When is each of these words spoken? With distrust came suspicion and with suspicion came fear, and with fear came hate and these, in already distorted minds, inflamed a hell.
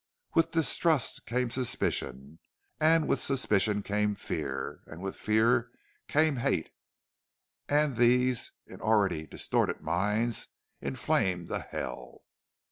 With 0.33 0.49
distrust 0.49 1.27
came 1.27 1.51
suspicion 1.51 2.39
and 2.79 3.07
with 3.07 3.19
suspicion 3.19 3.83
came 3.83 4.15
fear, 4.15 4.81
and 4.87 4.99
with 4.99 5.15
fear 5.15 5.69
came 6.07 6.37
hate 6.37 6.71
and 7.69 7.95
these, 7.95 8.51
in 8.65 8.81
already 8.81 9.27
distorted 9.27 9.81
minds, 9.81 10.47
inflamed 10.81 11.51
a 11.51 11.59
hell. 11.59 12.23